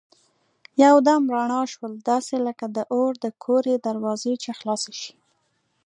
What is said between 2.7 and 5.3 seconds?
د اور د کورې دروازه چي خلاصه شي.